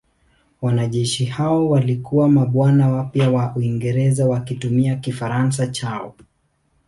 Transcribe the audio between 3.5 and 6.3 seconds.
Uingereza wakitumia Kifaransa chao.